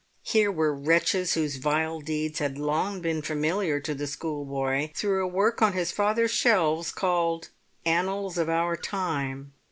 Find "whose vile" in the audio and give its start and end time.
1.35-2.01